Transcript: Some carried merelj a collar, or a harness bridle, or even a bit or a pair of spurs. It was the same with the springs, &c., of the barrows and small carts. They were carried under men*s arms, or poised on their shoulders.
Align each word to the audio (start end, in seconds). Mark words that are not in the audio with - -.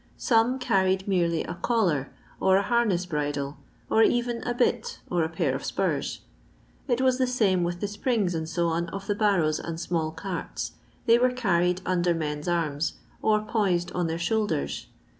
Some 0.17 0.57
carried 0.57 1.05
merelj 1.05 1.47
a 1.47 1.53
collar, 1.53 2.09
or 2.39 2.57
a 2.57 2.63
harness 2.63 3.05
bridle, 3.05 3.57
or 3.87 4.01
even 4.01 4.41
a 4.47 4.53
bit 4.55 4.99
or 5.11 5.23
a 5.23 5.29
pair 5.29 5.53
of 5.53 5.63
spurs. 5.63 6.21
It 6.87 7.01
was 7.01 7.19
the 7.19 7.27
same 7.27 7.63
with 7.63 7.81
the 7.81 7.87
springs, 7.87 8.31
&c., 8.33 8.59
of 8.61 9.05
the 9.05 9.13
barrows 9.13 9.59
and 9.59 9.79
small 9.79 10.09
carts. 10.09 10.71
They 11.05 11.19
were 11.19 11.29
carried 11.29 11.81
under 11.85 12.15
men*s 12.15 12.47
arms, 12.47 12.93
or 13.21 13.41
poised 13.43 13.91
on 13.91 14.07
their 14.07 14.17
shoulders. 14.17 14.87